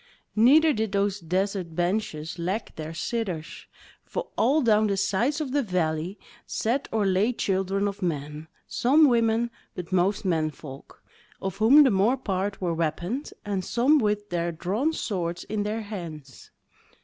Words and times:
Neither 0.35 0.73
did 0.73 0.93
those 0.93 1.19
desert 1.19 1.75
benches 1.75 2.39
lack 2.39 2.75
their 2.75 2.91
sitters; 2.91 3.67
for 4.03 4.29
all 4.35 4.63
down 4.63 4.87
the 4.87 4.97
sides 4.97 5.39
of 5.39 5.51
the 5.51 5.61
valley 5.61 6.17
sat 6.47 6.87
or 6.91 7.05
lay 7.05 7.31
children 7.33 7.87
of 7.87 8.01
men; 8.01 8.47
some 8.65 9.07
women, 9.07 9.51
but 9.75 9.91
most 9.91 10.25
men 10.25 10.49
folk, 10.49 11.03
of 11.39 11.57
whom 11.57 11.83
the 11.83 11.91
more 11.91 12.17
part 12.17 12.59
were 12.59 12.73
weaponed, 12.73 13.31
and 13.45 13.63
some 13.63 13.99
with 13.99 14.31
their 14.31 14.51
drawn 14.51 14.91
swords 14.91 15.43
in 15.43 15.61
their 15.61 15.81
hands. 15.81 16.49